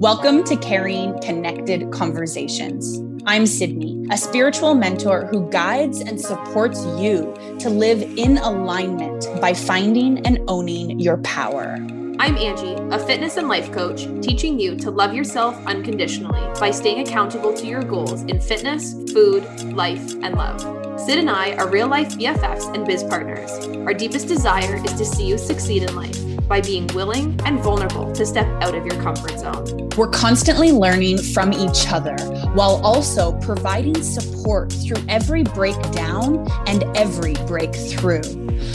[0.00, 3.02] Welcome to Carrying Connected Conversations.
[3.26, 9.52] I'm Sydney, a spiritual mentor who guides and supports you to live in alignment by
[9.52, 11.74] finding and owning your power.
[12.18, 17.06] I'm Angie, a fitness and life coach, teaching you to love yourself unconditionally by staying
[17.06, 19.44] accountable to your goals in fitness, food,
[19.74, 20.79] life, and love.
[21.06, 23.50] Syd and I are real life BFFs and biz partners.
[23.86, 28.12] Our deepest desire is to see you succeed in life by being willing and vulnerable
[28.12, 29.88] to step out of your comfort zone.
[29.96, 32.16] We're constantly learning from each other
[32.52, 38.22] while also providing support through every breakdown and every breakthrough.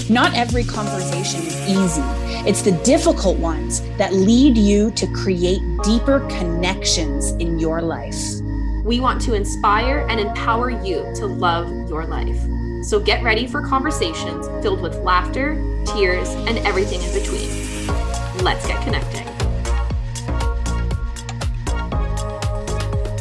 [0.10, 2.02] Not every conversation is easy.
[2.50, 8.16] It's the difficult ones that lead you to create deeper connections in your life.
[8.86, 12.40] We want to inspire and empower you to love your life.
[12.84, 15.56] So get ready for conversations filled with laughter,
[15.88, 17.50] tears, and everything in between
[18.44, 19.26] let's get connecting.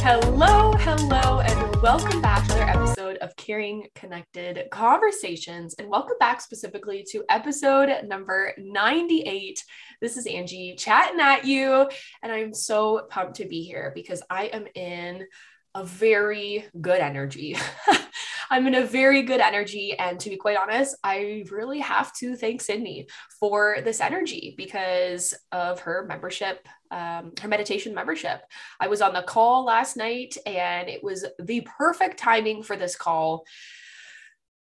[0.01, 5.75] Hello, hello, and welcome back to another episode of Caring Connected Conversations.
[5.79, 9.65] And welcome back specifically to episode number 98.
[10.03, 11.89] This is Angie chatting at you,
[12.23, 15.27] and I'm so pumped to be here because I am in
[15.75, 17.57] a very good energy.
[18.51, 19.99] I'm in a very good energy.
[19.99, 23.09] And to be quite honest, I really have to thank Sydney
[23.41, 28.43] for this energy because of her membership, um, her meditation membership.
[28.79, 32.97] I was on the call last night and it was the perfect timing for this
[32.97, 33.45] call.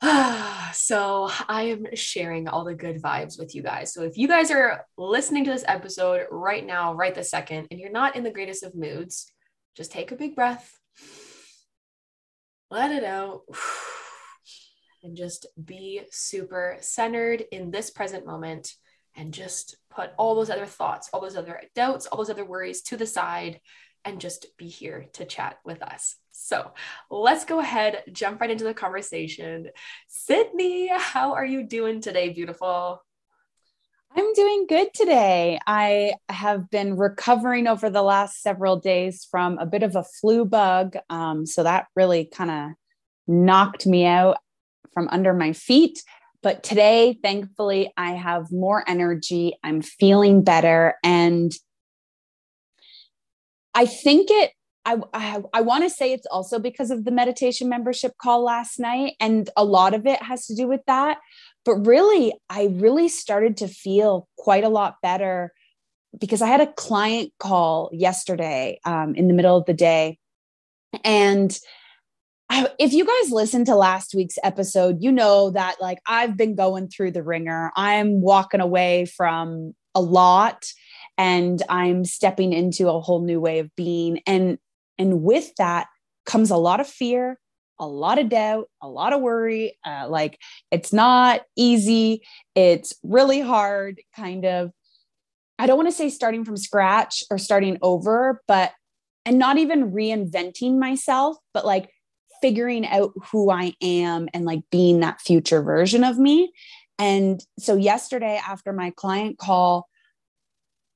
[0.73, 3.94] so I am sharing all the good vibes with you guys.
[3.94, 7.80] So if you guys are listening to this episode right now, right this second, and
[7.80, 9.31] you're not in the greatest of moods,
[9.75, 10.80] just take a big breath
[12.73, 13.43] let it out,
[15.03, 18.73] and just be super centered in this present moment
[19.15, 22.81] and just put all those other thoughts, all those other doubts, all those other worries
[22.81, 23.59] to the side
[24.05, 26.15] and just be here to chat with us.
[26.31, 26.71] So
[27.11, 29.69] let's go ahead, jump right into the conversation.
[30.08, 33.03] Sydney, how are you doing today, beautiful?
[34.15, 35.59] I'm doing good today.
[35.65, 40.45] I have been recovering over the last several days from a bit of a flu
[40.45, 40.95] bug.
[41.09, 42.69] Um, so that really kind of
[43.27, 44.37] knocked me out
[44.93, 46.03] from under my feet.
[46.43, 49.57] But today, thankfully, I have more energy.
[49.63, 50.93] I'm feeling better.
[51.03, 51.51] And
[53.73, 54.51] I think it,
[54.85, 58.80] I, I, I want to say it's also because of the meditation membership call last
[58.80, 59.13] night.
[59.19, 61.17] And a lot of it has to do with that
[61.65, 65.51] but really i really started to feel quite a lot better
[66.19, 70.19] because i had a client call yesterday um, in the middle of the day.
[71.03, 71.57] And
[72.49, 76.55] I, if you guys listened to last week's episode you know that like i've been
[76.55, 77.71] going through the ringer.
[77.75, 80.65] I'm walking away from a lot
[81.17, 84.21] and i'm stepping into a whole new way of being.
[84.27, 84.59] And
[84.99, 85.87] and with that
[86.25, 87.39] comes a lot of fear
[87.83, 89.77] a lot of doubt, a lot of worry.
[89.86, 90.39] Uh, like
[90.71, 92.23] it's not easy.
[92.55, 94.71] It's really hard, kind of.
[95.60, 98.72] I don't want to say starting from scratch or starting over, but,
[99.26, 101.89] and not even reinventing myself, but like
[102.42, 106.52] figuring out who I am and like being that future version of me.
[106.98, 109.88] And so yesterday, after my client call,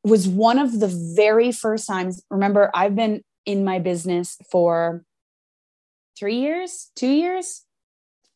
[0.03, 2.23] was one of the very first times.
[2.29, 5.03] Remember, I've been in my business for
[6.17, 7.63] three years, two years,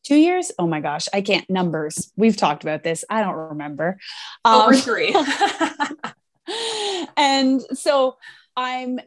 [0.04, 0.52] two years.
[0.58, 2.12] Oh my gosh, I can't numbers.
[2.16, 3.04] We've talked about this.
[3.08, 3.98] I don't remember.
[4.44, 5.14] Over um, three.
[7.16, 8.16] and so
[8.56, 8.98] I'm,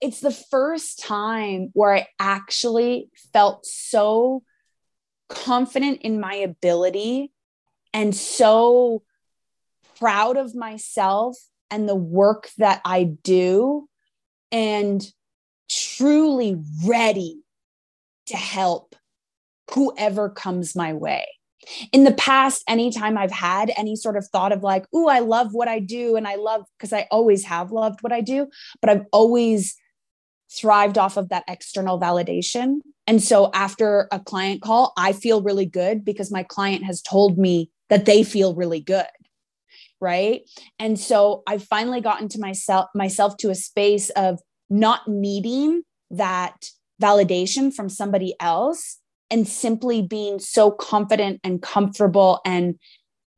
[0.00, 4.42] it's the first time where I actually felt so
[5.28, 7.32] confident in my ability
[7.92, 9.02] and so
[9.98, 11.36] proud of myself
[11.70, 13.88] and the work that I do.
[14.52, 15.04] And
[15.68, 17.42] truly ready
[18.26, 18.94] to help
[19.70, 21.26] whoever comes my way.
[21.92, 25.52] In the past, anytime I've had any sort of thought of like, oh, I love
[25.52, 28.48] what I do, and I love because I always have loved what I do,
[28.80, 29.76] but I've always
[30.50, 32.78] thrived off of that external validation.
[33.06, 37.38] And so after a client call, I feel really good because my client has told
[37.38, 39.06] me that they feel really good.
[40.00, 40.42] Right.
[40.78, 44.38] And so I've finally gotten to myself myself to a space of
[44.70, 46.70] not needing that
[47.00, 48.98] validation from somebody else
[49.30, 52.78] and simply being so confident and comfortable and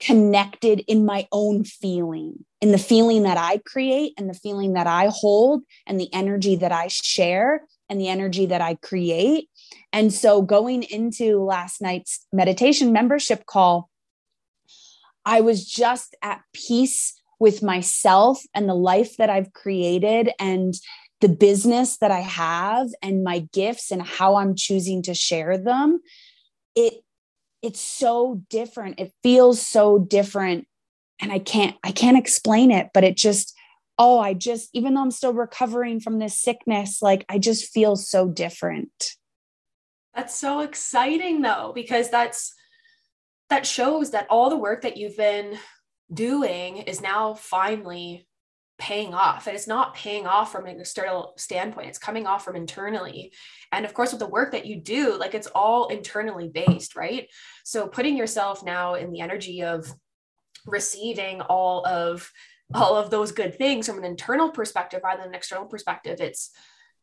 [0.00, 4.86] connected in my own feeling, in the feeling that I create and the feeling that
[4.86, 9.50] I hold and the energy that I share and the energy that I create.
[9.92, 13.90] And so going into last night's meditation membership call,
[15.26, 20.74] I was just at peace with myself and the life that I've created and
[21.20, 26.00] the business that I have and my gifts and how I'm choosing to share them,
[26.74, 26.94] it
[27.62, 29.00] it's so different.
[29.00, 30.66] It feels so different
[31.20, 33.54] and I can't I can't explain it, but it just
[33.98, 37.96] oh, I just even though I'm still recovering from this sickness, like I just feel
[37.96, 39.12] so different.
[40.14, 42.54] That's so exciting though because that's
[43.50, 45.58] that shows that all the work that you've been
[46.12, 48.26] doing is now finally
[48.80, 52.56] paying off and it's not paying off from an external standpoint it's coming off from
[52.56, 53.32] internally.
[53.70, 57.28] And of course with the work that you do like it's all internally based right?
[57.64, 59.86] So putting yourself now in the energy of
[60.66, 62.30] receiving all of
[62.74, 66.50] all of those good things from an internal perspective rather than an external perspective it's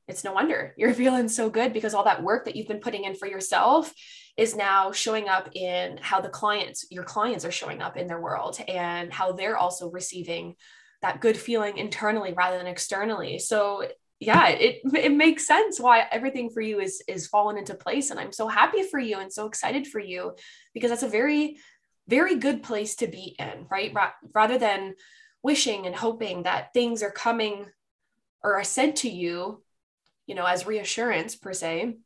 [0.07, 0.74] it's no wonder.
[0.77, 3.94] You're feeling so good because all that work that you've been putting in for yourself
[4.38, 8.21] is now showing up in how the clients your clients are showing up in their
[8.21, 10.56] world and how they're also receiving
[11.01, 13.39] that good feeling internally rather than externally.
[13.39, 13.88] So
[14.19, 18.09] yeah it it makes sense why everything for you is is fallen into place.
[18.09, 20.33] And i'm so happy for you and so excited for you
[20.73, 21.57] because that's a very
[22.07, 23.94] very good place to be in right?
[23.94, 24.95] Ra- rather than
[25.44, 27.67] wishing and hoping that things are coming
[28.43, 29.61] or are sent to you
[30.25, 31.97] you know as reassurance per se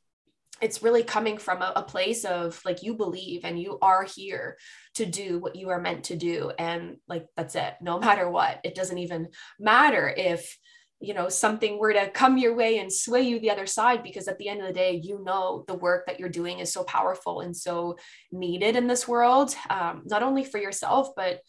[0.61, 4.57] it's really coming from a, a, place of like you believe and you are here
[4.95, 8.59] to do what you are meant to do and like that's it no matter what.
[8.63, 9.29] It doesn't even
[9.59, 10.57] matter if
[10.99, 14.27] you know something were to come your way and sway you the other side because
[14.27, 16.83] at the end of the day you know the work that you're doing is so
[16.83, 17.97] powerful and so
[18.31, 21.41] needed in this world um, not only for yourself but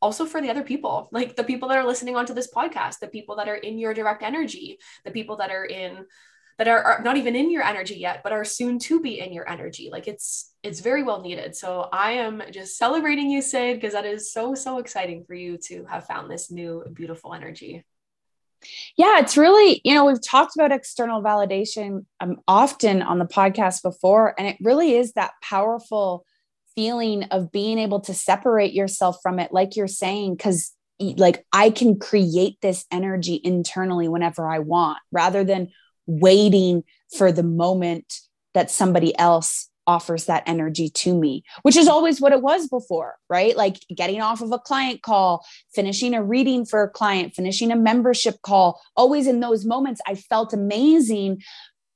[0.00, 1.08] also for the other people.
[1.12, 3.94] Like the people that are listening onto this podcast the people that are in your
[3.94, 6.06] direct energy the people that are in
[6.58, 9.32] that are, are, not even in your energy yet but are soon to be in
[9.32, 9.88] your energy.
[9.90, 11.54] Like it's it's very well needed.
[11.56, 15.58] So i am just celebrating you Syd because that is so so exciting for you
[15.68, 17.84] to have found this new beautiful energy.
[18.96, 23.82] Yeah it's really you know we've talked about external validation um, often on the podcast
[23.82, 26.24] before and it really is that powerful
[26.74, 31.70] feeling of being able to separate yourself from it like you're saying because like i
[31.70, 35.68] can create this energy internally whenever i want rather than
[36.06, 36.84] waiting
[37.16, 38.20] for the moment
[38.54, 43.16] that somebody else offers that energy to me, which is always what it was before,
[43.28, 43.56] right?
[43.56, 47.76] Like getting off of a client call, finishing a reading for a client, finishing a
[47.76, 48.80] membership call.
[48.96, 51.42] Always in those moments, I felt amazing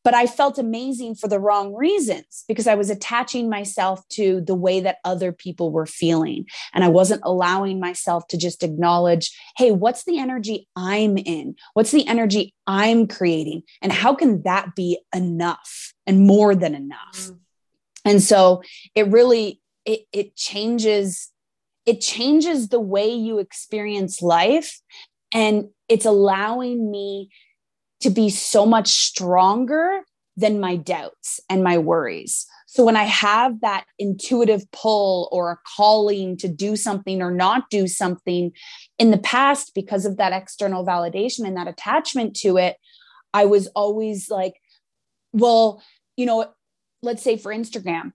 [0.04, 4.54] but I felt amazing for the wrong reasons because I was attaching myself to the
[4.54, 6.46] way that other people were feeling.
[6.72, 11.56] And I wasn't allowing myself to just acknowledge, hey, what's the energy I'm in?
[11.74, 13.62] What's the energy I'm creating?
[13.82, 16.98] And how can that be enough and more than enough?
[17.16, 17.36] Mm-hmm.
[18.04, 18.62] And so
[18.94, 21.30] it really, it, it changes
[21.86, 24.78] it changes the way you experience life
[25.32, 27.30] and it's allowing me
[28.00, 30.02] to be so much stronger
[30.36, 32.46] than my doubts and my worries.
[32.66, 37.70] So when I have that intuitive pull or a calling to do something or not
[37.70, 38.52] do something
[38.98, 42.76] in the past, because of that external validation and that attachment to it,
[43.34, 44.54] I was always like,
[45.32, 45.82] well,
[46.16, 46.52] you know,
[47.02, 48.12] let's say for Instagram,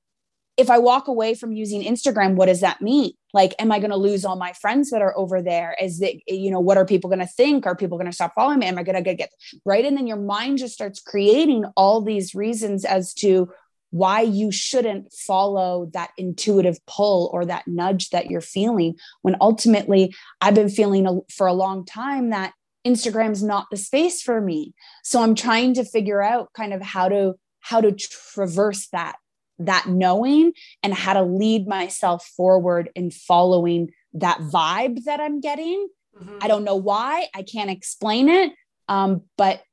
[0.55, 3.11] if I walk away from using Instagram, what does that mean?
[3.33, 5.75] Like, am I going to lose all my friends that are over there?
[5.81, 7.65] Is it, you know, what are people going to think?
[7.65, 8.67] Are people going to stop following me?
[8.67, 9.31] Am I going to get
[9.65, 9.83] right?
[9.83, 13.49] And then your mind just starts creating all these reasons as to
[13.89, 18.95] why you shouldn't follow that intuitive pull or that nudge that you're feeling.
[19.21, 22.53] When ultimately, I've been feeling for a long time that
[22.85, 24.73] Instagram's not the space for me.
[25.03, 29.15] So I'm trying to figure out kind of how to how to traverse that
[29.59, 35.87] that knowing and how to lead myself forward in following that vibe that I'm getting.
[36.19, 36.37] Mm-hmm.
[36.41, 38.51] I don't know why, I can't explain it.
[38.87, 39.63] Um, but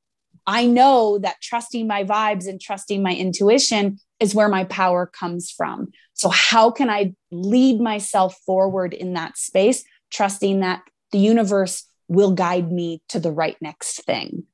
[0.47, 5.51] I know that trusting my vibes and trusting my intuition is where my power comes
[5.51, 5.93] from.
[6.15, 10.83] So, how can I lead myself forward in that space, trusting that
[11.13, 14.45] the universe will guide me to the right next thing?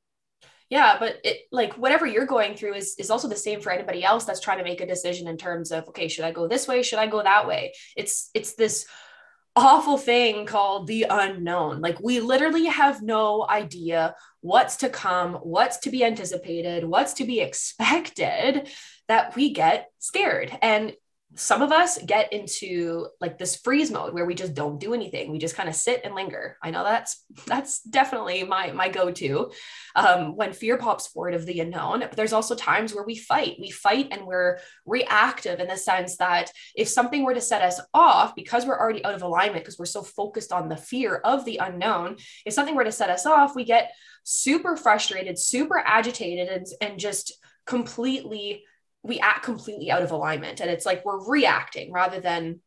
[0.71, 4.05] Yeah but it like whatever you're going through is is also the same for anybody
[4.05, 6.67] else that's trying to make a decision in terms of okay should i go this
[6.67, 6.83] way?
[6.83, 7.73] Should i go that way?
[7.97, 8.87] It's it's this
[9.57, 11.81] awful thing called the unknown.
[11.81, 17.25] Like we literally have no idea what's to come what's to be anticipated what's to
[17.25, 18.69] be expected
[19.09, 20.57] that we get scared.
[20.61, 20.95] And
[21.37, 25.31] some of us get into like this freeze mode where we just don't do anything.
[25.31, 26.57] We just kind of sit and linger.
[26.63, 29.53] I know that's that's definitely my my go-to
[29.95, 32.01] um, when fear pops forward of the unknown.
[32.01, 33.57] But there's also times where we fight.
[33.61, 37.81] We fight and we're reactive in the sense that if something were to set us
[37.93, 41.45] off because we're already out of alignment because we're so focused on the fear of
[41.45, 46.49] the unknown if something were to set us off we get super frustrated super agitated
[46.49, 47.33] and, and just
[47.67, 48.65] completely
[49.07, 50.61] we act completely out of alignment.
[50.61, 52.61] And it's like we're reacting rather than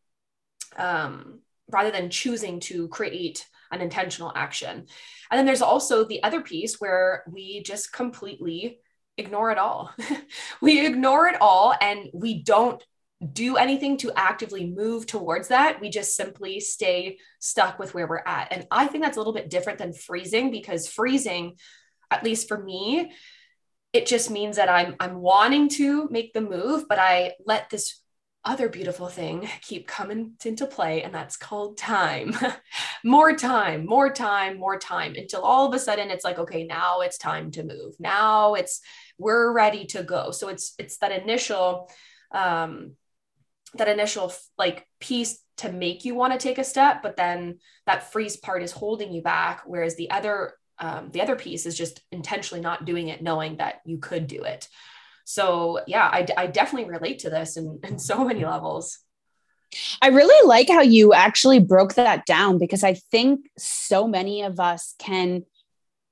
[0.77, 1.41] um,
[1.71, 4.85] rather than choosing to create an intentional action.
[5.29, 8.79] And then there's also the other piece where we just completely
[9.17, 9.93] ignore it all.
[10.61, 12.83] We ignore it all and we don't
[13.33, 15.81] do anything to actively move towards that.
[15.81, 18.49] We just simply stay stuck with where we're at.
[18.51, 21.55] And i think that's a little bit different than freezing because freezing
[22.11, 23.11] at least for me
[23.93, 28.01] it just means that I'm I'm wanting to make the move, but I let this
[28.45, 32.35] other beautiful thing keep coming into play, and that's called time.
[33.03, 37.01] more time, more time, more time until all of a sudden it's like, okay, now
[37.01, 37.95] it's time to move.
[37.99, 38.81] Now it's
[39.17, 40.31] we're ready to go.
[40.31, 41.89] So it's it's that initial
[42.31, 42.93] um
[43.75, 48.11] that initial like piece to make you want to take a step, but then that
[48.11, 49.63] freeze part is holding you back.
[49.65, 53.81] Whereas the other um, the other piece is just intentionally not doing it knowing that
[53.85, 54.67] you could do it
[55.25, 58.99] so yeah i, I definitely relate to this in, in so many levels
[60.01, 64.59] I really like how you actually broke that down because I think so many of
[64.59, 65.45] us can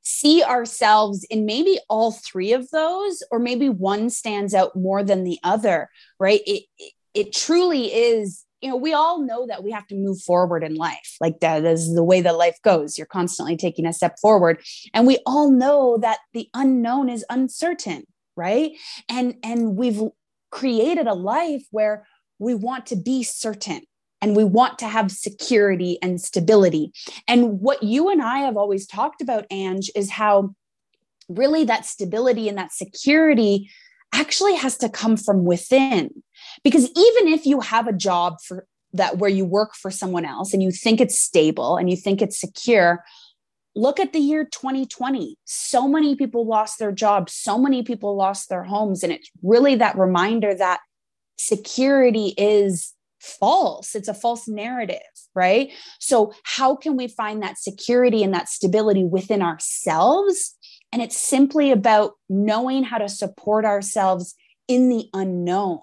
[0.04, 5.24] see ourselves in maybe all three of those, or maybe one stands out more than
[5.24, 6.42] the other, right?
[6.46, 10.22] It, it, it truly is you know, we all know that we have to move
[10.22, 11.16] forward in life.
[11.22, 12.98] Like that is the way that life goes.
[12.98, 14.62] You're constantly taking a step forward.
[14.94, 18.04] And we all know that the unknown is uncertain,
[18.36, 18.72] right?
[19.10, 20.02] And and we've
[20.50, 22.08] created a life where
[22.40, 23.82] we want to be certain
[24.22, 26.92] and we want to have security and stability.
[27.28, 30.56] And what you and I have always talked about, Ange, is how
[31.30, 33.70] really that stability and that security
[34.14, 36.24] actually has to come from within.
[36.64, 40.54] Because even if you have a job for that where you work for someone else
[40.54, 43.04] and you think it's stable and you think it's secure
[43.76, 48.48] look at the year 2020 so many people lost their jobs so many people lost
[48.48, 50.80] their homes and it's really that reminder that
[51.38, 53.94] security is false.
[53.94, 55.02] It's a false narrative
[55.38, 55.72] right?
[56.00, 60.57] So how can we find that security and that stability within ourselves
[60.98, 64.34] and it's simply about knowing how to support ourselves
[64.68, 65.82] in the unknown.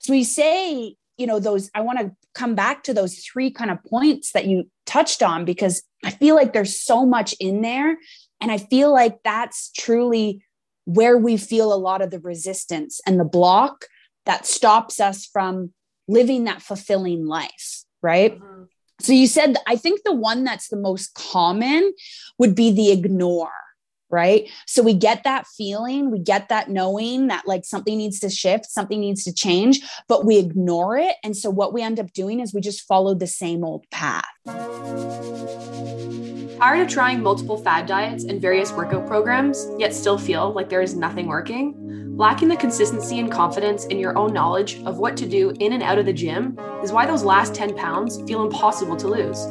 [0.00, 3.70] So we say, you know, those, I want to come back to those three kind
[3.70, 7.96] of points that you touched on because I feel like there's so much in there.
[8.38, 10.44] And I feel like that's truly
[10.84, 13.86] where we feel a lot of the resistance and the block
[14.26, 15.72] that stops us from
[16.06, 18.38] living that fulfilling life, right?
[18.38, 18.64] Mm-hmm.
[19.00, 21.94] So you said, I think the one that's the most common
[22.38, 23.63] would be the ignore
[24.10, 24.48] right?
[24.66, 28.66] So we get that feeling, we get that knowing that like something needs to shift,
[28.66, 31.16] something needs to change, but we ignore it.
[31.24, 34.24] And so what we end up doing is we just follow the same old path.
[36.64, 40.80] Tired of trying multiple fad diets and various workout programs, yet still feel like there
[40.80, 41.74] is nothing working?
[42.16, 45.82] Lacking the consistency and confidence in your own knowledge of what to do in and
[45.82, 49.44] out of the gym is why those last 10 pounds feel impossible to lose.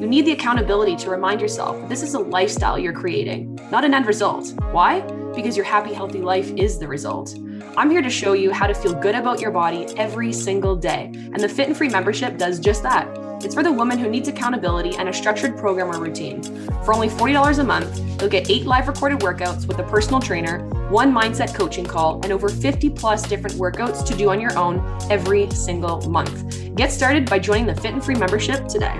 [0.00, 3.84] You need the accountability to remind yourself that this is a lifestyle you're creating, not
[3.84, 4.54] an end result.
[4.72, 5.02] Why?
[5.36, 7.38] Because your happy, healthy life is the result.
[7.76, 11.12] I'm here to show you how to feel good about your body every single day,
[11.12, 13.14] and the Fit and Free membership does just that.
[13.44, 16.42] It's for the woman who needs accountability and a structured program or routine.
[16.82, 20.66] For only $40 a month, you'll get eight live recorded workouts with a personal trainer,
[20.88, 24.82] one mindset coaching call, and over 50 plus different workouts to do on your own
[25.10, 26.74] every single month.
[26.74, 28.98] Get started by joining the Fit and Free membership today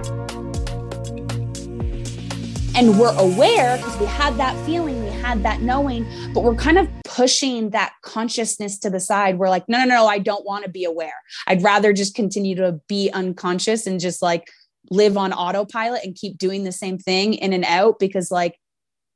[2.75, 6.79] and we're aware because we had that feeling, we had that knowing, but we're kind
[6.79, 9.39] of pushing that consciousness to the side.
[9.39, 11.15] We're like, no, no, no, I don't want to be aware.
[11.47, 14.49] I'd rather just continue to be unconscious and just like
[14.91, 18.57] live on autopilot and keep doing the same thing in and out because like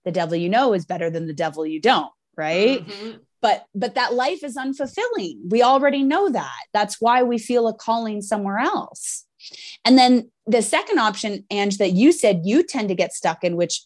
[0.05, 2.87] the devil you know is better than the devil you don't, right?
[2.87, 3.19] Mm-hmm.
[3.41, 5.39] But but that life is unfulfilling.
[5.49, 6.61] We already know that.
[6.73, 9.27] That's why we feel a calling somewhere else.
[9.85, 13.57] And then the second option, Ange, that you said you tend to get stuck in,
[13.57, 13.83] which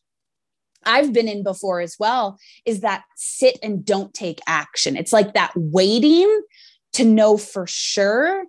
[0.84, 4.96] I've been in before as well, is that sit and don't take action.
[4.96, 6.42] It's like that waiting
[6.94, 8.44] to know for sure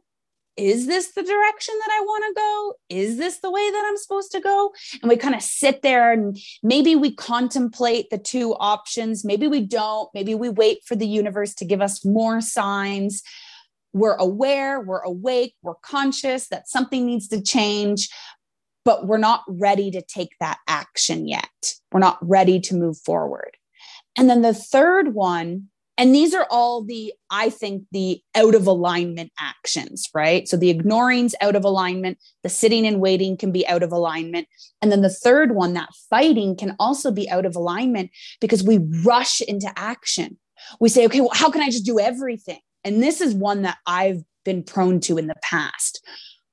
[0.60, 2.74] is this the direction that I want to go?
[2.89, 4.74] Is this the way that I'm supposed to go?
[5.01, 9.24] And we kind of sit there and maybe we contemplate the two options.
[9.24, 10.10] Maybe we don't.
[10.13, 13.24] Maybe we wait for the universe to give us more signs.
[13.93, 18.10] We're aware, we're awake, we're conscious that something needs to change,
[18.86, 21.74] but we're not ready to take that action yet.
[21.91, 23.58] We're not ready to move forward.
[24.17, 28.67] And then the third one, and these are all the, I think, the out of
[28.67, 30.48] alignment actions, right?
[30.48, 34.48] So the ignoring's out of alignment, the sitting and waiting can be out of alignment.
[34.81, 38.79] And then the third one, that fighting can also be out of alignment because we
[39.03, 40.38] rush into action.
[40.79, 42.60] We say, okay, well, how can I just do everything?
[42.83, 46.05] And this is one that I've been prone to in the past,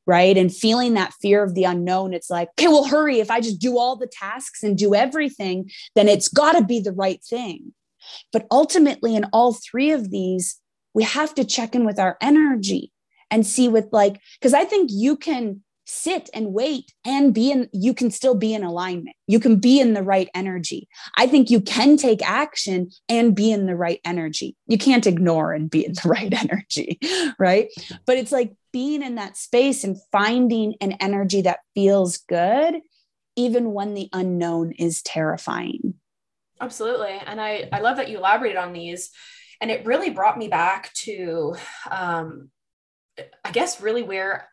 [0.07, 0.37] right?
[0.37, 3.21] And feeling that fear of the unknown, it's like, okay, well, hurry.
[3.21, 6.81] If I just do all the tasks and do everything, then it's got to be
[6.81, 7.73] the right thing.
[8.33, 10.61] But ultimately, in all three of these,
[10.95, 12.93] we have to check in with our energy
[13.31, 17.69] and see with like, because I think you can sit and wait and be in
[17.73, 19.17] you can still be in alignment.
[19.27, 20.89] You can be in the right energy.
[21.17, 24.57] I think you can take action and be in the right energy.
[24.67, 26.99] You can't ignore and be in the right energy
[27.39, 27.69] right?
[28.07, 32.77] But it's like being in that space and finding an energy that feels good
[33.37, 35.95] even when the unknown is terrifying.
[36.61, 37.21] Absolutely.
[37.27, 39.11] And i i love that you elaborated on these.
[39.61, 41.55] And it really brought me back to
[41.91, 42.51] um
[43.45, 44.49] i guess really where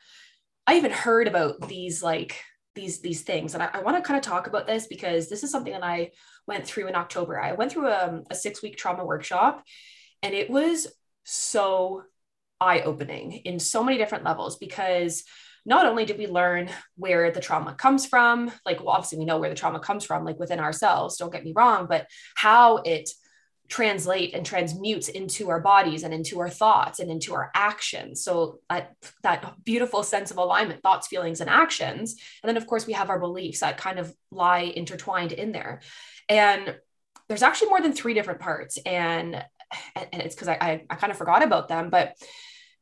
[0.67, 2.41] I even heard about these like
[2.75, 5.43] these these things, and I, I want to kind of talk about this because this
[5.43, 6.11] is something that I
[6.47, 7.39] went through in October.
[7.39, 9.63] I went through a, um, a six week trauma workshop,
[10.21, 10.87] and it was
[11.23, 12.03] so
[12.59, 15.23] eye opening in so many different levels because
[15.65, 19.37] not only did we learn where the trauma comes from, like, well, obviously we know
[19.37, 23.09] where the trauma comes from, like within ourselves, don't get me wrong, but how it
[23.69, 28.23] translate and transmutes into our bodies and into our thoughts and into our actions.
[28.23, 32.15] So that, that beautiful sense of alignment, thoughts, feelings, and actions.
[32.43, 35.81] And then of course we have our beliefs that kind of lie intertwined in there.
[36.29, 36.75] And
[37.27, 38.77] there's actually more than three different parts.
[38.85, 39.43] And
[39.95, 42.15] and it's because I, I, I kind of forgot about them, but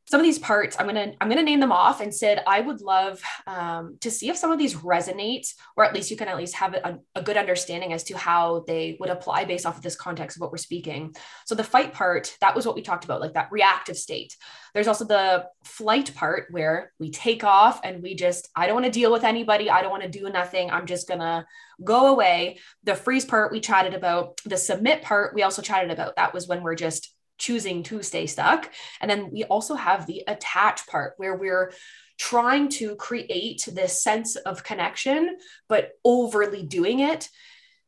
[0.06, 2.00] some of these parts i'm gonna i'm gonna name them off.
[2.00, 5.94] And Syd i would love um, to see if some of these resonate or at
[5.94, 9.10] least you can at least have a, a, good understanding as to how they would
[9.10, 11.14] apply based off of this context of what we're speaking.
[11.46, 14.36] So the fight part that was what we talked about like that reactive state.
[14.74, 18.86] There's also the flight part where we take off and we just i don't want
[18.86, 19.70] to deal with anybody.
[19.70, 20.70] I don't want to do nothing.
[20.70, 21.46] I'm just gonna
[21.82, 22.58] go away.
[22.84, 24.40] The freeze part we chatted about.
[24.44, 26.16] The submit part we also chatted about.
[26.16, 28.70] That was when we're just choosing to stay stuck.
[29.00, 31.72] And then we also have the attach part where we're
[32.18, 35.36] trying to create this sense of connection,
[35.68, 37.28] but overly doing it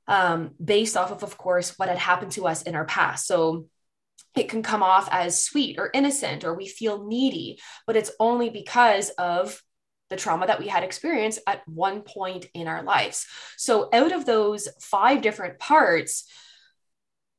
[0.06, 3.26] um, based off of, of course, what had happened to us in our past.
[3.26, 3.66] So
[4.34, 8.50] it can come off as sweet or innocent, or we feel needy, but it's only
[8.50, 9.62] because of
[10.10, 13.26] the trauma that we had experienced at one point in our lives.
[13.56, 16.28] So, out of those five different parts,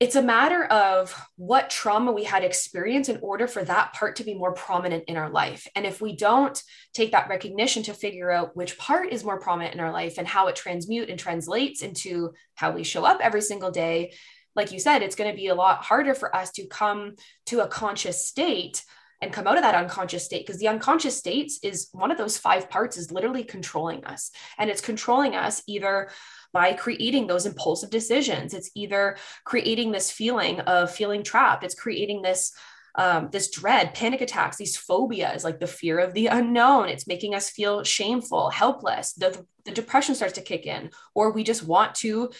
[0.02, 4.26] it's a matter of what trauma we had experienced in order for that part to
[4.26, 5.68] be more prominent in our life.
[5.74, 6.62] And if we don't
[6.94, 10.28] take that recognition to figure out which part is more prominent in our life and
[10.28, 14.12] how it transmute and translates into how we show up every single day,
[14.54, 17.62] like you said, it's going to be a lot harder for us to come to
[17.62, 18.84] a conscious state
[19.22, 22.38] and come out of that unconscious state because the unconscious states is one of those
[22.38, 26.10] five parts is literally controlling us and it's controlling us either
[26.56, 28.54] by creating those impulsive decisions.
[28.54, 32.54] It's either creating this feeling of feeling trapped, it's creating this
[32.98, 36.88] um, this dread, panic attacks, these phobias, like the fear of the unknown.
[36.88, 39.12] It's making us feel shameful, helpless.
[39.12, 42.32] The, the depression starts to kick in, or we just want to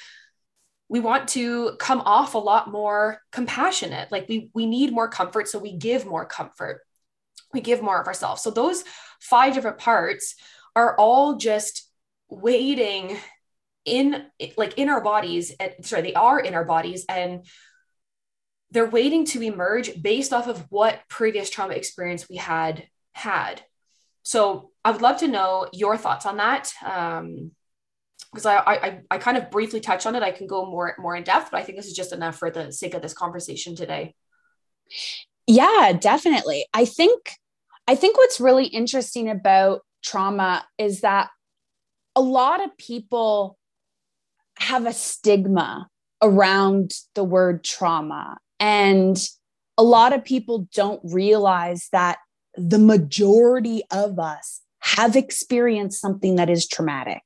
[0.88, 5.50] we want to come off a lot more compassionate like we we need more comfort
[5.50, 6.82] so we give more comfort
[7.54, 8.84] we give more of ourselves so those
[9.20, 10.36] five different parts
[10.76, 11.90] are all just
[12.30, 13.18] waiting
[13.86, 14.26] in
[14.58, 17.46] like in our bodies and sorry they are in our bodies and
[18.72, 23.62] they're waiting to emerge based off of what previous trauma experience we had had.
[24.24, 27.52] So i would love to know your thoughts on that um
[28.32, 30.24] because I, I i kind of briefly touch on it.
[30.24, 32.50] I can go more more in depth but i think this is just enough for
[32.50, 34.16] the sake of this conversation today.
[35.48, 36.66] Yeah definitely.
[36.74, 37.32] I think
[37.88, 41.30] i think what's really interesting about trauma is that
[42.16, 43.58] a lot of people
[44.66, 45.88] have a stigma
[46.22, 48.38] around the word trauma.
[48.60, 49.18] And
[49.78, 52.18] a lot of people don't realize that
[52.56, 57.22] the majority of us have experienced something that is traumatic,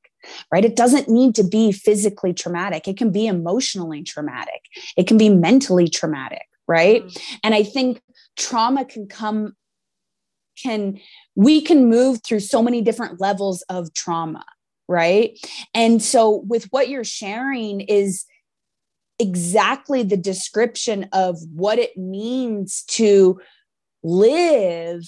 [0.52, 0.66] right?
[0.66, 4.62] It doesn't need to be physically traumatic, it can be emotionally traumatic,
[4.98, 7.04] it can be mentally traumatic, right?
[7.04, 7.36] Mm-hmm.
[7.44, 8.02] And I think
[8.38, 9.54] trauma can come,
[10.62, 11.00] can,
[11.36, 14.44] we can move through so many different levels of trauma
[14.90, 15.40] right
[15.74, 18.26] and so with what you're sharing is
[19.20, 23.40] exactly the description of what it means to
[24.02, 25.04] live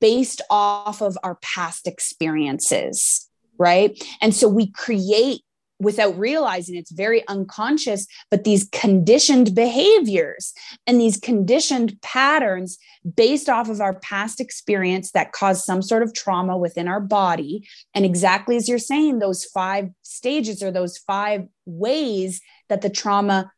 [0.00, 4.02] based off of our past experiences, right?
[4.20, 5.42] And so we create
[5.80, 10.52] without realizing it's very unconscious, but these conditioned behaviors
[10.86, 12.78] and these conditioned patterns
[13.16, 17.66] based off of our past experience that cause some sort of trauma within our body.
[17.94, 23.50] And exactly as you're saying, those five stages or those five ways that the trauma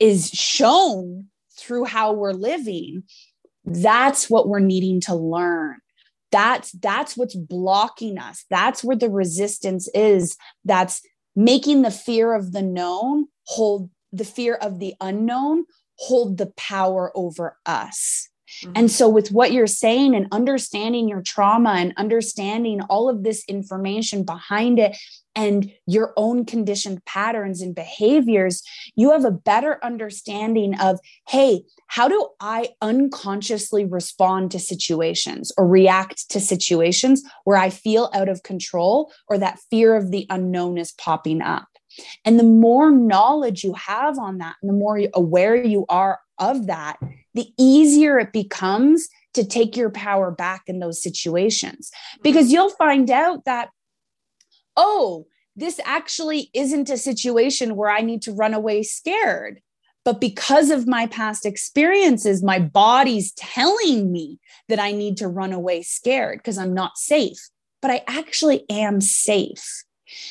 [0.00, 3.04] is shown through how we're living
[3.64, 5.76] that's what we're needing to learn
[6.32, 8.44] that's that's what's blocking us.
[8.50, 10.36] That's where the resistance is.
[10.64, 11.02] That's
[11.36, 15.64] making the fear of the known hold the fear of the unknown
[15.98, 18.28] hold the power over us
[18.62, 18.72] Mm-hmm.
[18.76, 23.44] And so, with what you're saying and understanding your trauma and understanding all of this
[23.48, 24.96] information behind it
[25.34, 28.62] and your own conditioned patterns and behaviors,
[28.94, 35.66] you have a better understanding of hey, how do I unconsciously respond to situations or
[35.66, 40.78] react to situations where I feel out of control or that fear of the unknown
[40.78, 41.66] is popping up?
[42.24, 46.66] And the more knowledge you have on that, and the more aware you are of
[46.66, 46.96] that,
[47.34, 51.90] the easier it becomes to take your power back in those situations.
[52.22, 52.54] Because mm-hmm.
[52.54, 53.70] you'll find out that,
[54.76, 59.60] oh, this actually isn't a situation where I need to run away scared.
[60.04, 65.52] But because of my past experiences, my body's telling me that I need to run
[65.52, 67.38] away scared because I'm not safe.
[67.80, 69.84] But I actually am safe.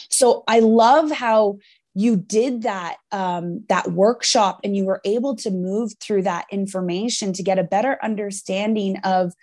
[0.10, 1.60] So I love how
[1.94, 7.34] you did that um, that workshop and you were able to move through that information
[7.34, 9.34] to get a better understanding of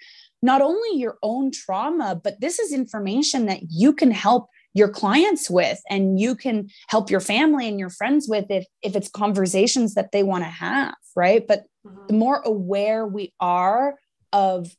[0.40, 5.50] not only your own trauma but this is information that you can help your clients
[5.50, 9.94] with and you can help your family and your friends with if if it's conversations
[9.94, 12.06] that they want to have right but mm-hmm.
[12.06, 13.96] the more aware we are
[14.32, 14.74] of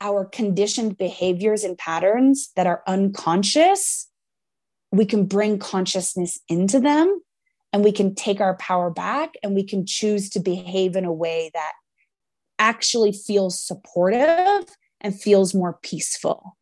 [0.00, 4.08] our conditioned behaviors and patterns that are unconscious
[4.92, 7.20] we can bring consciousness into them
[7.72, 11.12] and we can take our power back and we can choose to behave in a
[11.12, 11.72] way that
[12.58, 14.66] actually feels supportive
[15.00, 16.56] and feels more peaceful.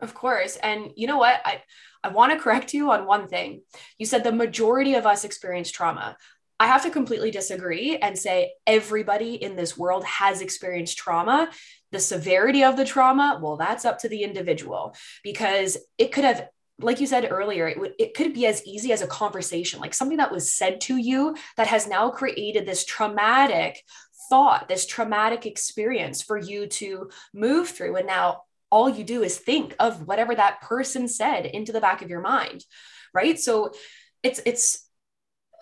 [0.00, 0.56] Of course.
[0.56, 1.40] And you know what?
[1.44, 1.62] I,
[2.04, 3.62] I want to correct you on one thing.
[3.98, 6.16] You said the majority of us experience trauma.
[6.58, 11.50] I have to completely disagree and say everybody in this world has experienced trauma.
[11.90, 16.48] The severity of the trauma, well, that's up to the individual because it could have
[16.82, 19.94] like you said earlier, it, would, it could be as easy as a conversation, like
[19.94, 23.82] something that was said to you that has now created this traumatic
[24.28, 27.96] thought, this traumatic experience for you to move through.
[27.96, 32.02] And now all you do is think of whatever that person said into the back
[32.02, 32.64] of your mind.
[33.12, 33.38] Right.
[33.38, 33.72] So
[34.22, 34.89] it's, it's,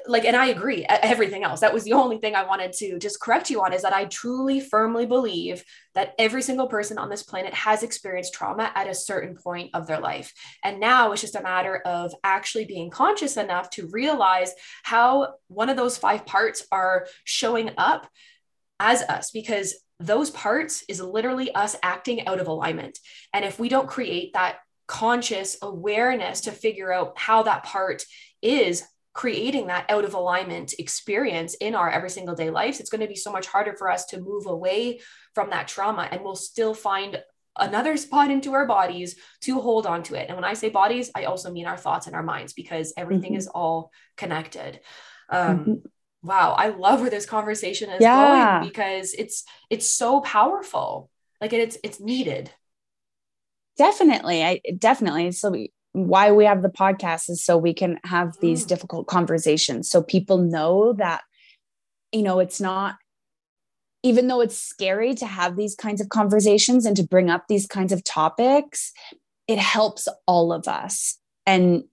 [0.08, 1.60] like and i agree everything else.
[1.60, 4.06] That was the only thing i wanted to just correct you on is that i
[4.06, 8.94] truly firmly believe that every single person on this planet has experienced trauma at a
[8.94, 10.32] certain point of their life.
[10.62, 14.52] And now it's just a matter of actually being conscious enough to realize
[14.84, 18.08] how one of those five parts are showing up
[18.78, 22.98] as us because those parts is literally us acting out of alignment.
[23.32, 28.04] And if we don't create that conscious awareness to figure out how that part
[28.40, 28.84] is
[29.18, 33.08] creating that out of alignment experience in our every single day lives, it's going to
[33.08, 35.00] be so much harder for us to move away
[35.34, 36.06] from that trauma.
[36.08, 37.20] And we'll still find
[37.56, 40.26] another spot into our bodies to hold on to it.
[40.28, 43.32] And when I say bodies, I also mean our thoughts and our minds because everything
[43.32, 43.38] mm-hmm.
[43.38, 44.78] is all connected.
[45.28, 45.72] Um, mm-hmm.
[46.22, 48.60] Wow, I love where this conversation is yeah.
[48.60, 51.10] going because it's it's so powerful.
[51.40, 52.52] Like it's it's needed.
[53.76, 55.32] Definitely, I definitely.
[55.32, 55.72] So we
[56.06, 58.68] why we have the podcast is so we can have these mm.
[58.68, 61.22] difficult conversations so people know that
[62.12, 62.96] you know it's not
[64.04, 67.66] even though it's scary to have these kinds of conversations and to bring up these
[67.66, 68.92] kinds of topics
[69.48, 71.84] it helps all of us and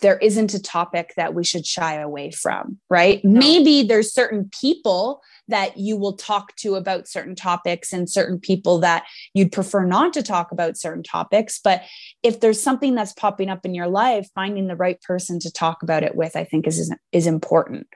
[0.00, 3.24] there isn't a topic that we should shy away from, right?
[3.24, 3.38] No.
[3.38, 8.78] Maybe there's certain people that you will talk to about certain topics and certain people
[8.78, 11.60] that you'd prefer not to talk about certain topics.
[11.62, 11.82] But
[12.22, 15.82] if there's something that's popping up in your life, finding the right person to talk
[15.82, 17.86] about it with, I think is, is important.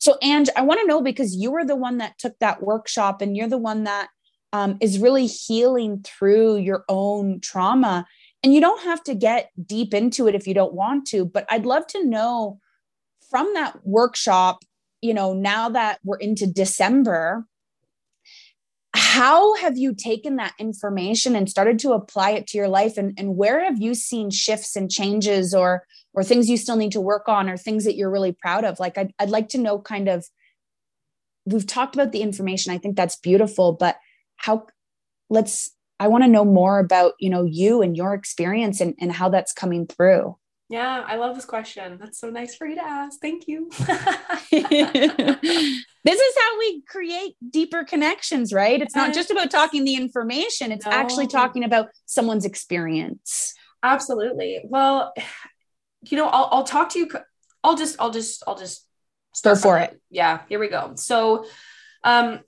[0.00, 3.20] So, Ange, I want to know because you were the one that took that workshop
[3.20, 4.08] and you're the one that
[4.52, 8.06] um, is really healing through your own trauma
[8.44, 11.46] and you don't have to get deep into it if you don't want to, but
[11.48, 12.60] I'd love to know
[13.30, 14.58] from that workshop,
[15.04, 17.46] you know, now that we're into December,
[18.94, 22.96] how have you taken that information and started to apply it to your life?
[22.96, 26.92] And, and where have you seen shifts and changes or or things you still need
[26.92, 28.80] to work on or things that you're really proud of?
[28.80, 30.24] Like I'd, I'd like to know kind of
[31.44, 32.72] we've talked about the information.
[32.72, 33.96] I think that's beautiful but
[34.36, 34.66] how
[35.30, 39.12] let's i want to know more about you know you and your experience and, and
[39.12, 40.36] how that's coming through
[40.68, 41.98] yeah i love this question.
[42.00, 43.20] That's so nice for you to ask.
[43.20, 43.70] Thank you.
[46.06, 48.80] This is how we create deeper connections right?
[48.82, 50.92] It's not just about talking the information it's no.
[50.92, 53.54] actually talking about someone's experience.
[53.82, 54.60] Absolutely.
[54.64, 55.14] Well
[56.10, 57.08] you know i'll, I'll talk to you
[57.62, 58.86] i'll just i'll just i'll just
[59.32, 59.98] start for it.
[60.10, 60.92] yeah here we go.
[60.96, 61.46] So
[62.04, 62.40] um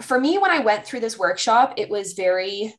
[0.00, 2.74] for me, when I went through this workshop, it was very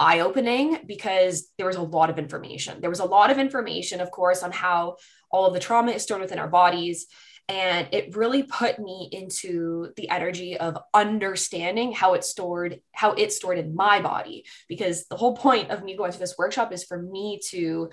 [0.00, 2.80] eye opening because there was a lot of information.
[2.80, 4.96] There was a lot of information, of course, on how
[5.30, 7.06] all of the trauma is stored within our bodies.
[7.48, 13.36] And it really put me into the energy of understanding how it's stored, how it's
[13.36, 14.46] stored in my body.
[14.68, 17.90] Because the whole point of me going through this workshop is for me to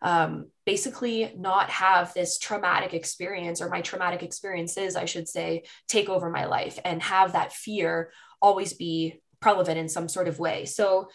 [0.00, 6.08] um, basically not have this traumatic experience or my traumatic experiences, I should say, take
[6.08, 10.66] over my life and have that fear always be prevalent in some sort of way.
[10.66, 11.08] So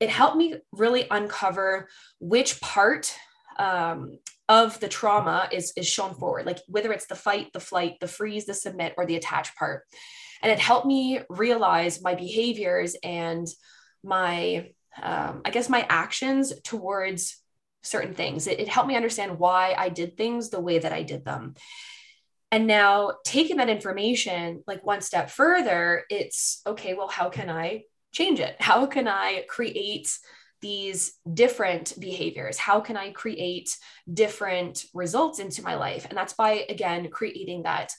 [0.00, 3.14] it helped me really uncover which part
[3.58, 7.98] um, of the trauma is is shown forward, like whether it's the fight, the flight,
[8.00, 9.84] the freeze, the submit, or the attach part.
[10.42, 13.46] And it helped me realize my behaviors and
[14.02, 17.36] my, um, I guess, my actions towards
[17.82, 18.46] certain things.
[18.46, 21.54] It, it helped me understand why I did things the way that I did them.
[22.50, 27.82] And now taking that information like one step further, it's okay, well, how can I
[28.12, 28.56] change it?
[28.60, 30.16] How can I create
[30.60, 32.58] these different behaviors?
[32.58, 33.76] How can I create
[34.12, 36.06] different results into my life?
[36.08, 37.92] And that's by, again, creating that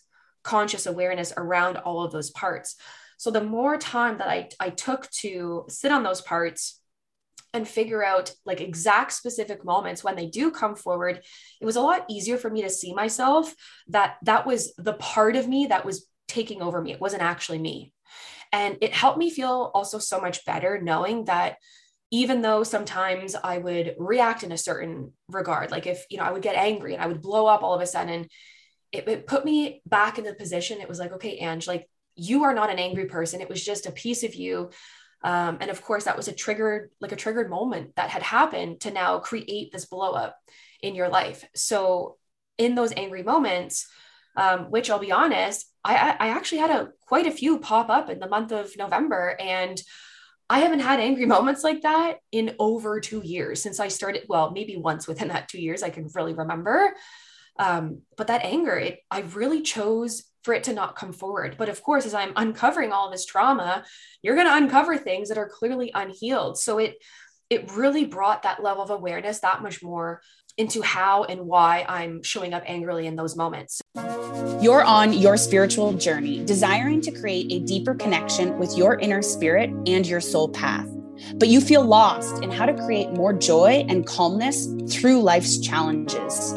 [0.44, 2.76] conscious awareness around all of those parts.
[3.18, 6.82] So the more time that I, I took to sit on those parts,
[7.54, 11.22] and figure out like exact specific moments when they do come forward
[11.60, 13.54] it was a lot easier for me to see myself
[13.88, 17.60] that that was the part of me that was taking over me it wasn't actually
[17.60, 17.91] me
[18.52, 21.56] and it helped me feel also so much better knowing that
[22.12, 26.32] even though sometimes i would react in a certain regard like if you know i
[26.32, 28.28] would get angry and i would blow up all of a sudden
[28.92, 30.82] it, it put me back in the position.
[30.82, 33.42] It was like okay ange like you are not an angry person.
[33.42, 34.70] It was just a piece of you.
[35.24, 38.82] Um, and of course, that was a triggered, like a triggered moment that had happened
[38.82, 40.36] to now create this blow up
[40.82, 41.46] in your life.
[41.56, 42.18] So,
[42.58, 43.88] in those angry moments,
[44.36, 48.10] um, which I'll be honest, I, I actually had a quite a few pop up
[48.10, 49.82] in the month of November, and
[50.50, 54.26] I haven't had angry moments like that in over two years since I started.
[54.28, 56.94] Well, maybe once within that two years I can really remember.
[57.60, 61.56] Um, but that anger, it, I really chose for it to not come forward.
[61.58, 63.84] But of course, as I'm uncovering all this trauma,
[64.22, 66.58] you're going to uncover things that are clearly unhealed.
[66.58, 66.96] So it
[67.52, 70.22] it really brought that level of awareness that much more
[70.58, 73.82] into how and why I'm showing up angrily in those moments.
[74.62, 79.70] You're on your spiritual journey, desiring to create a deeper connection with your inner spirit
[79.88, 80.88] and your soul path.
[81.36, 86.54] But you feel lost in how to create more joy and calmness through life's challenges.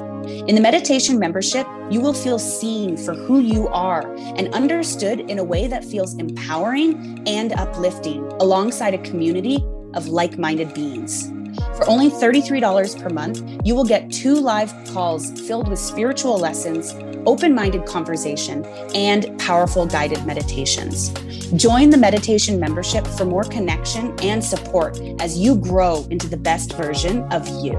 [0.46, 5.38] In the meditation membership, you will feel seen for who you are and understood in
[5.38, 11.33] a way that feels empowering and uplifting alongside a community of like minded beings.
[11.76, 16.94] For only $33 per month, you will get two live calls filled with spiritual lessons,
[17.26, 18.64] open minded conversation,
[18.94, 21.10] and powerful guided meditations.
[21.56, 26.72] Join the meditation membership for more connection and support as you grow into the best
[26.74, 27.74] version of you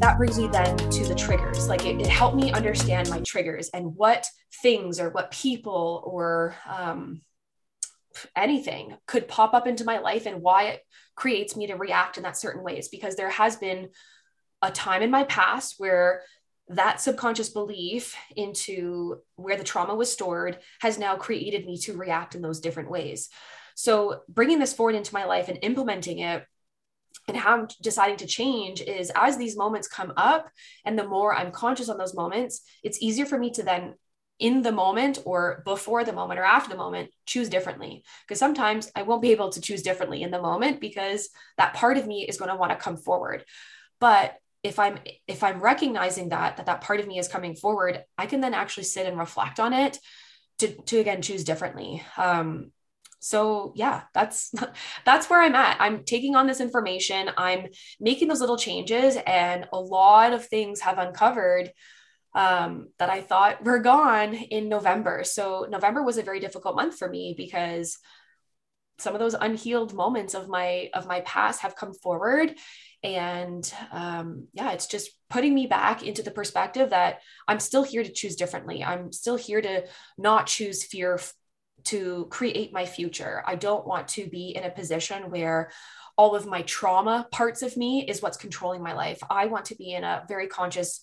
[0.00, 1.68] that brings me then to the triggers.
[1.68, 4.26] Like it, it helped me understand my triggers and what
[4.62, 7.22] things or what people or um,
[8.36, 10.80] anything could pop up into my life and why it
[11.14, 12.88] creates me to react in that certain ways.
[12.88, 13.88] Because there has been
[14.62, 16.22] a time in my past where
[16.68, 22.34] that subconscious belief into where the trauma was stored has now created me to react
[22.34, 23.30] in those different ways.
[23.74, 26.44] So bringing this forward into my life and implementing it
[27.26, 30.50] and how I'm deciding to change is as these moments come up
[30.84, 33.94] and the more I'm conscious on those moments, it's easier for me to then
[34.38, 38.90] in the moment or before the moment or after the moment choose differently because sometimes
[38.94, 42.24] I won't be able to choose differently in the moment because that part of me
[42.28, 43.44] is going to want to come forward.
[44.00, 48.02] But if I'm if I'm recognizing that that that part of me is coming forward,
[48.16, 49.98] I can then actually sit and reflect on it
[50.58, 52.02] to to again choose differently.
[52.16, 52.72] Um,
[53.20, 54.54] so yeah that's
[55.04, 57.66] that's where i'm at i'm taking on this information i'm
[57.98, 61.72] making those little changes and a lot of things have uncovered
[62.38, 66.96] um, that i thought were gone in november so november was a very difficult month
[66.96, 67.98] for me because
[69.00, 72.54] some of those unhealed moments of my of my past have come forward
[73.02, 78.04] and um, yeah it's just putting me back into the perspective that i'm still here
[78.04, 79.84] to choose differently i'm still here to
[80.16, 81.18] not choose fear
[81.84, 83.42] to create my future.
[83.46, 85.70] I don't want to be in a position where
[86.16, 89.18] all of my trauma parts of me is what's controlling my life.
[89.30, 91.00] I want to be in a very conscious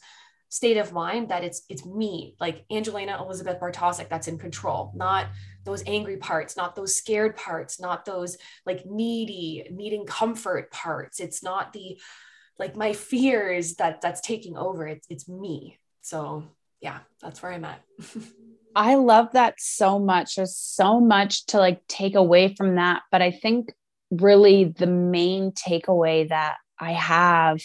[0.50, 5.28] state of mind that it's it's me, like Angelina Elizabeth Bartosik, that's in control, not
[5.64, 11.20] those angry parts, not those scared parts, not those like needy, needing comfort parts.
[11.20, 12.00] It's not the
[12.58, 14.88] like my fears that that's taking over.
[14.88, 15.80] It's it's me.
[16.02, 16.44] So
[16.82, 17.82] yeah, that's where I'm at.
[18.76, 20.36] I love that so much.
[20.36, 23.04] There's so much to like take away from that.
[23.12, 23.74] But I think
[24.12, 27.62] really the main takeaway that I have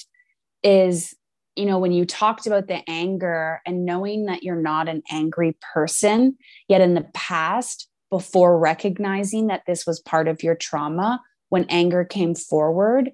[0.62, 1.14] is,
[1.56, 5.56] you know, when you talked about the anger and knowing that you're not an angry
[5.74, 6.36] person,
[6.68, 12.04] yet in the past, before recognizing that this was part of your trauma, when anger
[12.04, 13.10] came forward,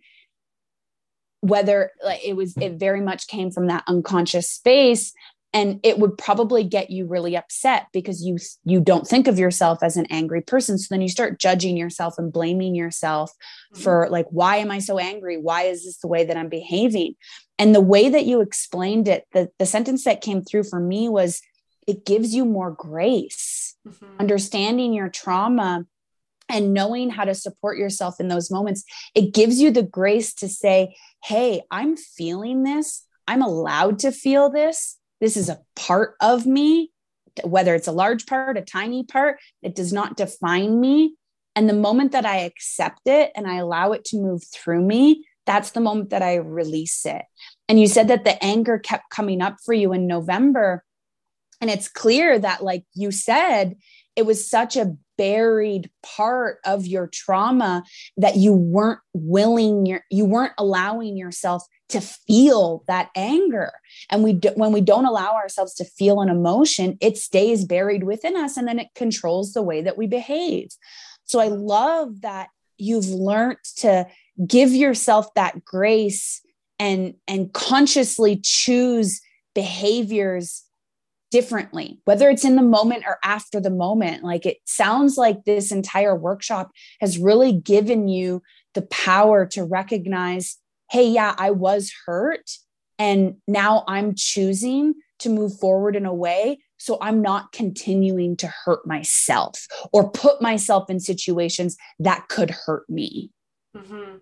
[1.40, 5.12] whether like it was, it very much came from that unconscious space
[5.57, 9.79] and it would probably get you really upset because you you don't think of yourself
[9.83, 10.77] as an angry person.
[10.77, 13.31] So then you start judging yourself and blaming yourself
[13.73, 13.83] mm-hmm.
[13.83, 15.38] for like why am i so angry?
[15.38, 17.14] Why is this the way that i'm behaving?
[17.59, 21.09] And the way that you explained it the, the sentence that came through for me
[21.09, 21.40] was
[21.87, 24.21] it gives you more grace mm-hmm.
[24.21, 25.87] understanding your trauma
[26.51, 28.85] and knowing how to support yourself in those moments.
[29.14, 33.07] It gives you the grace to say hey i'm feeling this.
[33.27, 36.90] I'm allowed to feel this this is a part of me,
[37.44, 41.14] whether it's a large part, a tiny part, it does not define me.
[41.55, 45.26] And the moment that I accept it and I allow it to move through me,
[45.46, 47.22] that's the moment that I release it.
[47.68, 50.85] And you said that the anger kept coming up for you in November.
[51.61, 53.76] And it's clear that, like you said,
[54.16, 57.85] it was such a buried part of your trauma
[58.16, 63.72] that you weren't willing your, you weren't allowing yourself to feel that anger.
[64.11, 68.05] And we do, when we don't allow ourselves to feel an emotion it stays buried
[68.05, 70.68] within us and then it controls the way that we behave.
[71.24, 72.48] So i love that
[72.79, 74.07] you've learned to
[74.46, 76.42] give yourself that grace
[76.79, 79.20] and and consciously choose
[79.55, 80.65] behaviors
[81.31, 85.73] differently whether it's in the moment or after the moment like it sounds like this
[85.73, 88.41] entire workshop has really given you
[88.75, 90.59] the power to recognize
[90.91, 92.51] hey, yeah, I was hurt.
[92.99, 98.53] And now I'm choosing to move forward in a way so I'm not continuing to
[98.65, 103.31] hurt myself or put myself in situations that could hurt me.
[103.75, 104.17] Mm-hmm.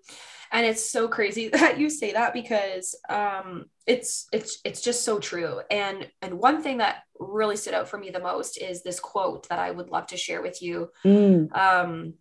[0.54, 5.18] And it's so crazy that you say that because um, it's it's it's just so
[5.18, 5.60] true.
[5.70, 9.48] And and one thing that really stood out for me the most is this quote
[9.48, 10.90] that I would love to share with you.
[11.04, 11.54] Mm.
[11.54, 12.14] Um,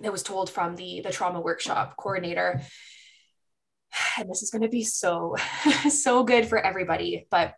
[0.00, 2.60] that was told from the the trauma workshop coordinator
[4.18, 5.34] and this is going to be so
[5.88, 7.54] so good for everybody but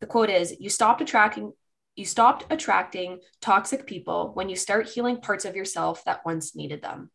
[0.00, 1.52] the quote is you stopped attracting
[1.96, 6.82] you stopped attracting toxic people when you start healing parts of yourself that once needed
[6.82, 7.10] them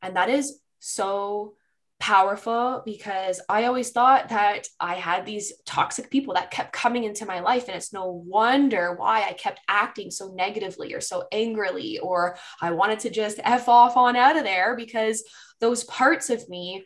[0.00, 1.54] and that is so
[2.00, 7.26] powerful because I always thought that I had these toxic people that kept coming into
[7.26, 7.66] my life.
[7.66, 12.70] And it's no wonder why I kept acting so negatively or so angrily, or I
[12.70, 15.24] wanted to just F off on out of there because
[15.60, 16.84] those parts of me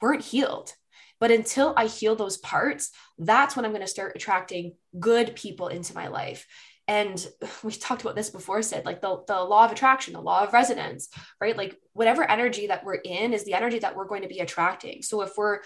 [0.00, 0.72] weren't healed.
[1.20, 5.68] But until I heal those parts, that's when I'm going to start attracting good people
[5.68, 6.46] into my life.
[6.88, 7.24] And
[7.62, 10.52] we talked about this before, Syd like the, the law of attraction, the law of
[10.52, 11.08] resonance,
[11.40, 11.56] right?
[11.56, 15.02] Like whatever energy that we're in is the energy that we're going to be attracting.
[15.02, 15.60] So if we're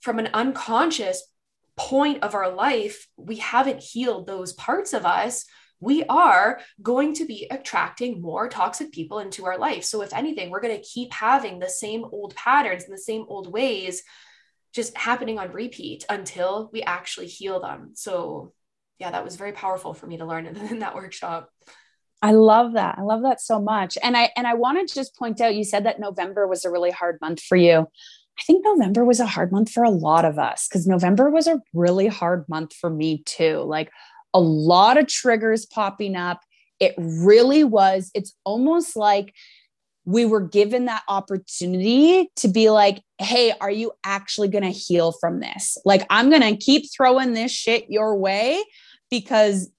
[0.00, 1.22] from an unconscious
[1.76, 5.46] point of our life, we haven't healed those parts of us,
[5.80, 9.84] we are going to be attracting more toxic people into our life.
[9.84, 13.26] So, if anything, we're going to keep having the same old patterns and the same
[13.28, 14.02] old ways
[14.72, 17.90] just happening on repeat until we actually heal them.
[17.94, 18.52] So,
[18.98, 21.50] yeah, that was very powerful for me to learn in that workshop.
[22.22, 22.96] I love that.
[22.98, 23.98] I love that so much.
[24.02, 26.70] And I and I want to just point out you said that November was a
[26.70, 27.86] really hard month for you.
[28.38, 31.46] I think November was a hard month for a lot of us cuz November was
[31.46, 33.58] a really hard month for me too.
[33.66, 33.90] Like
[34.32, 36.40] a lot of triggers popping up.
[36.80, 39.32] It really was, it's almost like
[40.04, 45.12] we were given that opportunity to be like, hey, are you actually going to heal
[45.12, 45.78] from this?
[45.84, 48.62] Like, I'm going to keep throwing this shit your way
[49.20, 49.70] because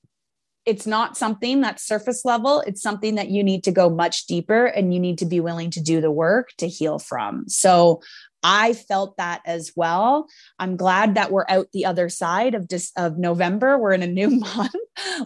[0.66, 2.62] it's not something that's surface level.
[2.62, 5.70] It's something that you need to go much deeper and you need to be willing
[5.72, 7.47] to do the work to heal from.
[7.47, 8.01] So
[8.41, 10.28] I felt that as well.
[10.57, 13.78] I'm glad that we're out the other side of just of November.
[13.78, 14.74] We're in a new month.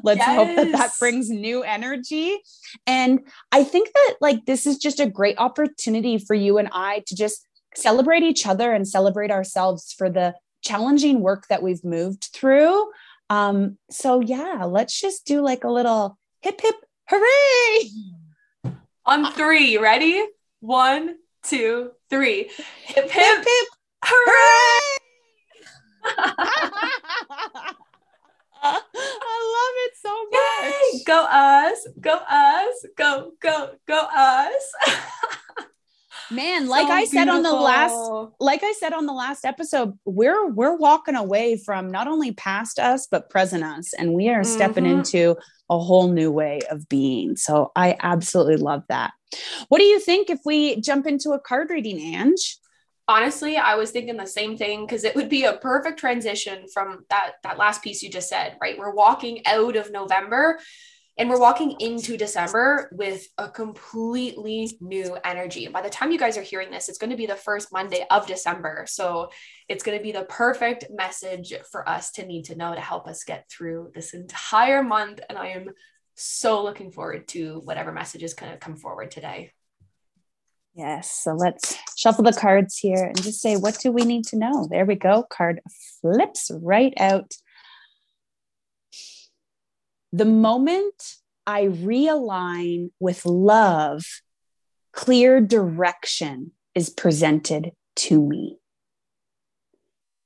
[0.04, 0.36] Let's yes.
[0.36, 2.38] hope that that brings new energy.
[2.88, 3.20] And
[3.52, 7.16] I think that like this is just a great opportunity for you and I to
[7.16, 12.90] just celebrate each other and celebrate ourselves for the challenging work that we've moved through.
[13.30, 16.76] Um, so yeah, let's just do like a little hip hip
[17.10, 17.90] Hooray!
[19.04, 20.24] On three, ready?
[20.60, 22.52] One, two, three.
[22.86, 23.68] Hip, hip, hip, hip.
[24.06, 24.98] hooray!
[28.62, 28.76] I
[29.56, 30.74] love it so much.
[30.94, 31.04] Yay!
[31.08, 34.74] Go us, go us, go, go, go us.
[36.32, 37.38] Man, like so I said beautiful.
[37.38, 41.92] on the last like I said on the last episode, we're we're walking away from
[41.92, 45.00] not only past us but present us and we are stepping mm-hmm.
[45.00, 45.36] into
[45.70, 47.36] a whole new way of being.
[47.36, 49.12] So I absolutely love that.
[49.70, 52.60] What do you think if we jump into a card reading, Ange?
[53.10, 57.04] honestly i was thinking the same thing because it would be a perfect transition from
[57.10, 60.60] that that last piece you just said right we're walking out of november
[61.20, 66.38] and we're walking into december with a completely new energy by the time you guys
[66.38, 69.30] are hearing this it's going to be the first monday of december so
[69.68, 73.08] it's going to be the perfect message for us to need to know to help
[73.08, 75.68] us get through this entire month and i am
[76.16, 79.52] so looking forward to whatever message is going to come forward today
[80.76, 81.12] Yes.
[81.12, 84.66] So let's shuffle the cards here and just say, what do we need to know?
[84.70, 85.24] There we go.
[85.24, 85.60] Card
[86.00, 87.34] flips right out.
[90.12, 94.04] The moment I realign with love,
[94.92, 98.58] clear direction is presented to me.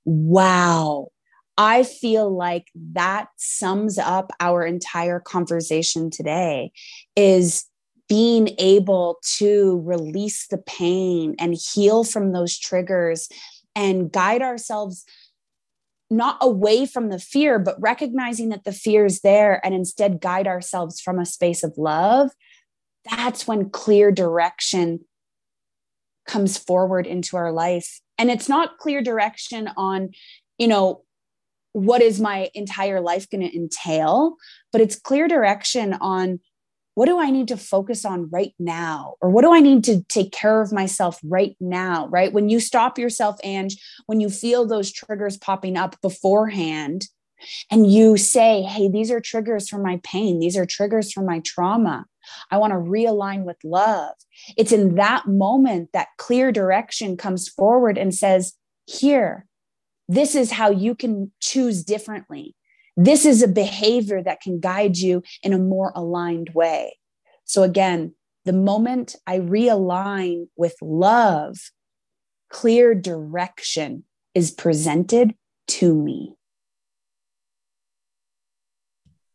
[0.06, 1.10] Wow.
[1.58, 6.72] I feel like that sums up our entire conversation today
[7.16, 7.66] is
[8.10, 13.30] being able to release the pain and heal from those triggers
[13.76, 15.06] and guide ourselves
[16.14, 20.48] not away from the fear, but recognizing that the fear is there and instead guide
[20.48, 22.32] ourselves from a space of love,
[23.10, 25.02] that's when clear direction
[26.26, 28.00] comes forward into our life.
[28.18, 30.12] And it's not clear direction on,
[30.58, 31.04] you know,
[31.74, 34.36] what is my entire life going to entail,
[34.72, 36.40] but it's clear direction on
[36.96, 39.16] what do I need to focus on right now?
[39.22, 42.08] Or what do I need to take care of myself right now?
[42.08, 42.32] Right.
[42.32, 47.08] When you stop yourself, Ange, when you feel those triggers popping up beforehand,
[47.70, 50.40] and you say, Hey, these are triggers for my pain.
[50.40, 52.06] These are triggers for my trauma.
[52.52, 54.14] I want to realign with love.
[54.58, 58.54] It's in that moment that clear direction comes forward and says,
[58.86, 59.46] Here,
[60.08, 62.56] this is how you can choose differently.
[62.96, 66.98] This is a behavior that can guide you in a more aligned way.
[67.46, 68.14] So, again,
[68.46, 71.58] the moment I realign with love,
[72.50, 74.04] clear direction
[74.36, 75.36] is presented
[75.68, 76.36] to me.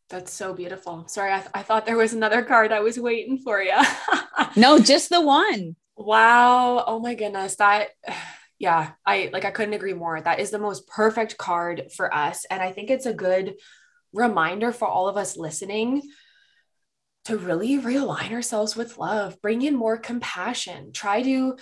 [0.09, 1.05] That's so beautiful.
[1.07, 3.79] Sorry, I, th- I thought there was another card I was waiting for you.
[4.55, 5.75] no, just the one.
[5.95, 6.83] Wow.
[6.87, 7.55] Oh my goodness.
[7.57, 7.89] That
[8.59, 10.19] yeah, I like I couldn't agree more.
[10.19, 13.55] That is the most perfect card for us and I think it's a good
[14.13, 16.01] reminder for all of us listening
[17.25, 21.57] to really realign ourselves with love, bring in more compassion, try to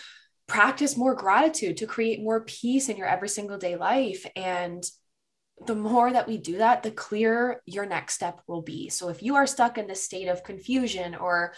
[0.47, 4.83] practice more gratitude to create more peace in your every single day life and
[5.65, 8.89] the more that we do that, the clearer your next step will be.
[8.89, 11.53] So if you are stuck in this state of confusion or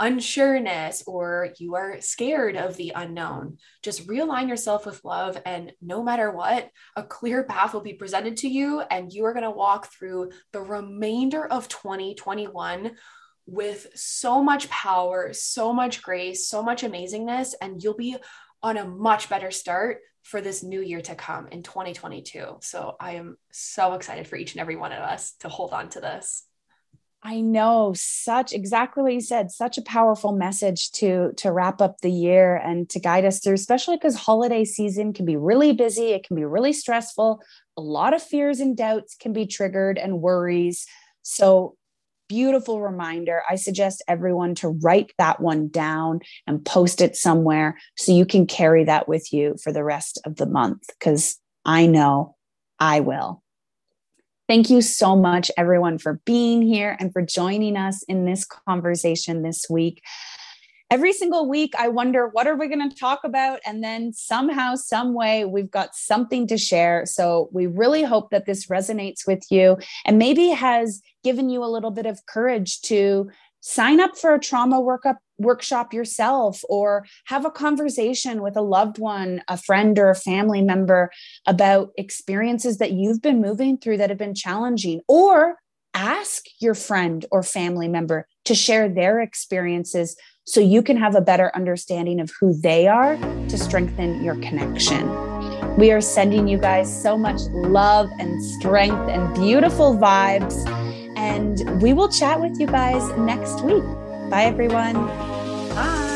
[0.00, 5.40] unsureness or you are scared of the unknown, just realign yourself with love.
[5.44, 8.80] And no matter what, a clear path will be presented to you.
[8.80, 12.92] And you are going to walk through the remainder of 2021
[13.46, 17.54] with so much power, so much grace, so much amazingness.
[17.60, 18.16] And you'll be
[18.62, 22.58] on a much better start for this new year to come in 2022.
[22.60, 25.88] So I am so excited for each and every one of us to hold on
[25.90, 26.47] to this.
[27.22, 32.00] I know such exactly what you said, such a powerful message to to wrap up
[32.00, 36.12] the year and to guide us through, especially because holiday season can be really busy,
[36.12, 37.42] it can be really stressful.
[37.76, 40.86] A lot of fears and doubts can be triggered and worries.
[41.22, 41.76] So
[42.28, 43.42] beautiful reminder.
[43.48, 48.46] I suggest everyone to write that one down and post it somewhere so you can
[48.46, 52.36] carry that with you for the rest of the month because I know
[52.78, 53.42] I will.
[54.48, 59.42] Thank you so much, everyone, for being here and for joining us in this conversation
[59.42, 60.02] this week.
[60.90, 63.60] Every single week, I wonder what are we going to talk about?
[63.66, 67.04] And then somehow, some way, we've got something to share.
[67.04, 69.76] So we really hope that this resonates with you
[70.06, 73.30] and maybe has given you a little bit of courage to
[73.60, 78.98] sign up for a trauma workup workshop yourself or have a conversation with a loved
[78.98, 81.10] one, a friend or a family member
[81.46, 85.56] about experiences that you've been moving through that have been challenging or
[85.94, 91.20] ask your friend or family member to share their experiences so you can have a
[91.20, 93.16] better understanding of who they are
[93.48, 95.06] to strengthen your connection.
[95.76, 100.87] We are sending you guys so much love and strength and beautiful vibes.
[101.18, 103.82] And we will chat with you guys next week.
[104.30, 104.94] Bye, everyone.
[105.74, 106.07] Bye.